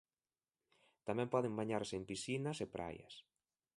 Tamén 1.07 1.31
poden 1.33 1.57
bañarse 1.59 1.93
en 1.99 2.03
piscinas 2.09 2.57
e 2.63 2.67
praias. 2.75 3.13